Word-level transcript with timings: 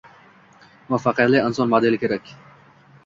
Muvaffaqiyatli 0.87 1.43
inson 1.51 1.73
modeli 1.75 2.01
kerak. 2.05 2.33